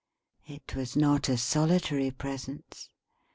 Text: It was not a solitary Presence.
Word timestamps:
It 0.47 0.73
was 0.75 0.95
not 0.95 1.29
a 1.29 1.37
solitary 1.37 2.09
Presence. 2.09 2.89